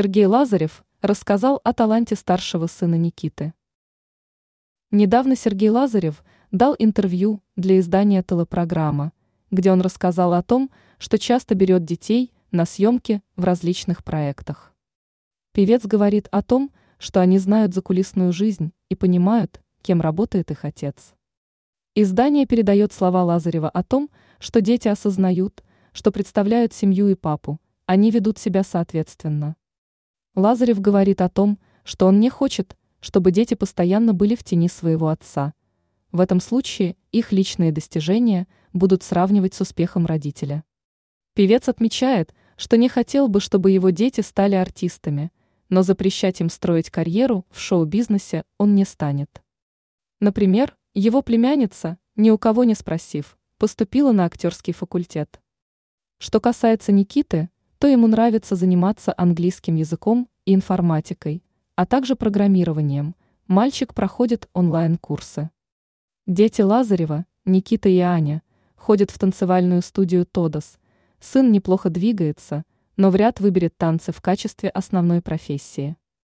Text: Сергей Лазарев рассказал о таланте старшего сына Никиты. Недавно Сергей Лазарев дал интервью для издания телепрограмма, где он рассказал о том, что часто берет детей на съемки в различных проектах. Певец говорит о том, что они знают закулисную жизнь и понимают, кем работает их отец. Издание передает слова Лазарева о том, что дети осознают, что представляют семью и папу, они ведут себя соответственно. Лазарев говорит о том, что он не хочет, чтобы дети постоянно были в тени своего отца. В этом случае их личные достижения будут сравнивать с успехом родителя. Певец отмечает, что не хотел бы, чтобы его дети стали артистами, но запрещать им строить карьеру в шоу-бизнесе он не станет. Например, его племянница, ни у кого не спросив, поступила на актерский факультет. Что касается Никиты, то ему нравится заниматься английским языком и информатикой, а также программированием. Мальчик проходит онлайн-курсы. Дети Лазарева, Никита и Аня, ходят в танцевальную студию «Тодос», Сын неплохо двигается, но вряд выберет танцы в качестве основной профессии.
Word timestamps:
Сергей 0.00 0.26
Лазарев 0.26 0.84
рассказал 1.00 1.60
о 1.64 1.72
таланте 1.72 2.14
старшего 2.14 2.68
сына 2.68 2.94
Никиты. 2.94 3.52
Недавно 4.92 5.34
Сергей 5.34 5.70
Лазарев 5.70 6.22
дал 6.52 6.76
интервью 6.78 7.42
для 7.56 7.80
издания 7.80 8.22
телепрограмма, 8.22 9.10
где 9.50 9.72
он 9.72 9.80
рассказал 9.80 10.34
о 10.34 10.42
том, 10.44 10.70
что 10.98 11.18
часто 11.18 11.56
берет 11.56 11.84
детей 11.84 12.32
на 12.52 12.64
съемки 12.64 13.22
в 13.34 13.42
различных 13.42 14.04
проектах. 14.04 14.72
Певец 15.52 15.84
говорит 15.84 16.28
о 16.30 16.44
том, 16.44 16.70
что 16.98 17.18
они 17.20 17.38
знают 17.38 17.74
закулисную 17.74 18.32
жизнь 18.32 18.70
и 18.88 18.94
понимают, 18.94 19.60
кем 19.82 20.00
работает 20.00 20.52
их 20.52 20.64
отец. 20.64 21.12
Издание 21.96 22.46
передает 22.46 22.92
слова 22.92 23.24
Лазарева 23.24 23.68
о 23.68 23.82
том, 23.82 24.10
что 24.38 24.60
дети 24.60 24.86
осознают, 24.86 25.64
что 25.92 26.12
представляют 26.12 26.72
семью 26.72 27.08
и 27.08 27.16
папу, 27.16 27.58
они 27.84 28.12
ведут 28.12 28.38
себя 28.38 28.62
соответственно. 28.62 29.56
Лазарев 30.38 30.80
говорит 30.80 31.20
о 31.20 31.28
том, 31.28 31.58
что 31.82 32.06
он 32.06 32.20
не 32.20 32.30
хочет, 32.30 32.76
чтобы 33.00 33.32
дети 33.32 33.54
постоянно 33.54 34.14
были 34.14 34.36
в 34.36 34.44
тени 34.44 34.68
своего 34.68 35.08
отца. 35.08 35.52
В 36.12 36.20
этом 36.20 36.38
случае 36.38 36.94
их 37.10 37.32
личные 37.32 37.72
достижения 37.72 38.46
будут 38.72 39.02
сравнивать 39.02 39.54
с 39.54 39.62
успехом 39.62 40.06
родителя. 40.06 40.62
Певец 41.34 41.68
отмечает, 41.68 42.36
что 42.56 42.76
не 42.76 42.88
хотел 42.88 43.26
бы, 43.26 43.40
чтобы 43.40 43.72
его 43.72 43.90
дети 43.90 44.20
стали 44.20 44.54
артистами, 44.54 45.32
но 45.70 45.82
запрещать 45.82 46.40
им 46.40 46.50
строить 46.50 46.88
карьеру 46.88 47.44
в 47.50 47.58
шоу-бизнесе 47.58 48.44
он 48.58 48.76
не 48.76 48.84
станет. 48.84 49.42
Например, 50.20 50.76
его 50.94 51.20
племянница, 51.20 51.98
ни 52.14 52.30
у 52.30 52.38
кого 52.38 52.62
не 52.62 52.76
спросив, 52.76 53.36
поступила 53.56 54.12
на 54.12 54.24
актерский 54.24 54.72
факультет. 54.72 55.40
Что 56.18 56.38
касается 56.38 56.92
Никиты, 56.92 57.50
то 57.78 57.86
ему 57.86 58.06
нравится 58.06 58.56
заниматься 58.56 59.14
английским 59.16 59.76
языком 59.76 60.28
и 60.44 60.54
информатикой, 60.54 61.42
а 61.76 61.86
также 61.86 62.16
программированием. 62.16 63.14
Мальчик 63.46 63.94
проходит 63.94 64.48
онлайн-курсы. 64.52 65.50
Дети 66.26 66.60
Лазарева, 66.62 67.24
Никита 67.44 67.88
и 67.88 67.98
Аня, 67.98 68.42
ходят 68.76 69.10
в 69.10 69.18
танцевальную 69.18 69.82
студию 69.82 70.26
«Тодос», 70.26 70.78
Сын 71.20 71.50
неплохо 71.50 71.90
двигается, 71.90 72.64
но 72.96 73.10
вряд 73.10 73.40
выберет 73.40 73.76
танцы 73.76 74.12
в 74.12 74.20
качестве 74.20 74.68
основной 74.68 75.20
профессии. 75.20 75.96